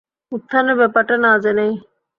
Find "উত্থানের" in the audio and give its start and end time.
0.31-0.75